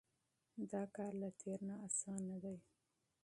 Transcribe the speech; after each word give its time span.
دا 0.71 0.81
کار 0.95 1.11
له 1.21 1.29
تېر 1.41 1.59
نه 1.69 1.75
اسانه 1.87 2.35
دی. 2.43 2.57